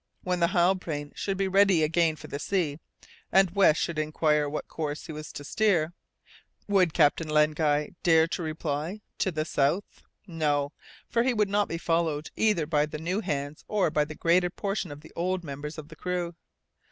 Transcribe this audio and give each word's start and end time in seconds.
When 0.23 0.39
the 0.39 0.47
Halbrane 0.47 1.11
should 1.13 1.33
again 1.37 1.37
be 1.67 1.87
ready 1.87 2.15
for 2.15 2.25
the 2.25 2.39
sea, 2.39 2.79
and 3.31 3.51
when 3.51 3.53
West 3.67 3.81
should 3.81 3.99
inquire 3.99 4.49
what 4.49 4.67
course 4.67 5.05
he 5.05 5.11
was 5.11 5.31
to 5.33 5.43
steer, 5.43 5.93
would 6.67 6.95
Captain 6.95 7.29
Len 7.29 7.51
Guy 7.51 7.91
dare 8.01 8.25
to 8.29 8.41
reply, 8.41 9.01
"To 9.19 9.29
the 9.31 9.45
south"? 9.45 10.01
No! 10.25 10.73
for 11.07 11.21
he 11.21 11.35
would 11.35 11.49
not 11.49 11.67
be 11.67 11.77
followed 11.77 12.31
either 12.35 12.65
by 12.65 12.87
the 12.87 12.97
new 12.97 13.21
hands, 13.21 13.63
or 13.67 13.91
by 13.91 14.03
the 14.05 14.15
greater 14.15 14.49
portion 14.49 14.91
of 14.91 15.01
the 15.01 15.11
older 15.15 15.45
members 15.45 15.77
of 15.77 15.89
the 15.89 15.95
crew. 15.95 16.33